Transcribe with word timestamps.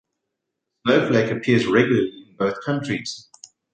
The 0.83 0.93
snowflake 0.95 1.29
appears 1.29 1.67
regularly 1.67 2.29
in 2.31 2.35
both 2.35 2.59
countries. 2.65 3.29